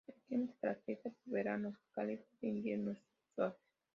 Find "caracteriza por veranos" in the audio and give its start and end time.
0.59-1.75